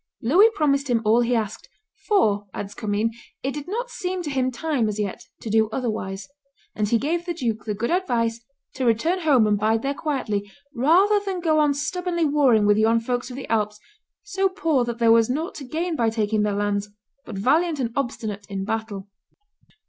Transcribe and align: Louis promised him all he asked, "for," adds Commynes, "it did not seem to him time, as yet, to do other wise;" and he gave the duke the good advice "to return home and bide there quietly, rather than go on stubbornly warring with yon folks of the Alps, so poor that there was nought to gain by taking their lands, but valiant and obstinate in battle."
Louis 0.23 0.49
promised 0.55 0.89
him 0.89 1.03
all 1.05 1.21
he 1.21 1.35
asked, 1.35 1.69
"for," 2.07 2.47
adds 2.55 2.73
Commynes, 2.73 3.11
"it 3.43 3.51
did 3.53 3.67
not 3.67 3.91
seem 3.91 4.23
to 4.23 4.31
him 4.31 4.49
time, 4.49 4.89
as 4.89 4.97
yet, 4.99 5.25
to 5.41 5.49
do 5.51 5.69
other 5.69 5.91
wise;" 5.91 6.27
and 6.73 6.87
he 6.87 6.97
gave 6.97 7.23
the 7.27 7.35
duke 7.35 7.65
the 7.65 7.75
good 7.75 7.91
advice 7.91 8.43
"to 8.73 8.83
return 8.87 9.19
home 9.19 9.45
and 9.45 9.59
bide 9.59 9.83
there 9.83 9.93
quietly, 9.93 10.51
rather 10.73 11.19
than 11.23 11.39
go 11.39 11.59
on 11.59 11.75
stubbornly 11.75 12.25
warring 12.25 12.65
with 12.65 12.77
yon 12.79 12.99
folks 12.99 13.29
of 13.29 13.35
the 13.35 13.47
Alps, 13.51 13.79
so 14.23 14.49
poor 14.49 14.83
that 14.85 14.97
there 14.97 15.11
was 15.11 15.29
nought 15.29 15.53
to 15.53 15.63
gain 15.63 15.95
by 15.95 16.09
taking 16.09 16.41
their 16.41 16.55
lands, 16.55 16.89
but 17.23 17.37
valiant 17.37 17.79
and 17.79 17.91
obstinate 17.95 18.47
in 18.49 18.65
battle." 18.65 19.07